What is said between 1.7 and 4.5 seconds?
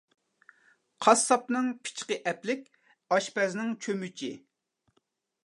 پىچىقى ئەپلىك، ئاشپەزنىڭ چۆمۈچى.